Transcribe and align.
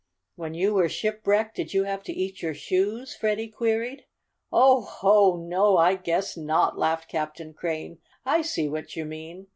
"When 0.35 0.55
you 0.55 0.73
were 0.73 0.89
shipwrecked 0.89 1.55
did 1.57 1.75
you 1.75 1.83
have 1.83 2.01
to 2.05 2.11
eat 2.11 2.41
your 2.41 2.55
shoes?" 2.55 3.15
Freddie 3.15 3.49
queried. 3.49 4.05
"Oh, 4.51 4.81
ho! 4.81 5.35
No, 5.35 5.77
I 5.77 5.93
guess 5.93 6.35
not!" 6.35 6.75
laughed 6.75 7.07
Captain 7.07 7.53
Crane. 7.53 7.99
"I 8.25 8.41
see 8.41 8.67
what 8.67 8.95
you 8.95 9.05
mean. 9.05 9.45